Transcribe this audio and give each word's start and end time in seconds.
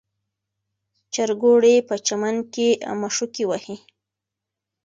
چرګوړي 1.13 1.75
په 1.87 1.95
چمن 2.07 2.35
کې 2.53 2.69
مښوکې 2.99 3.43
وهي. 3.47 3.77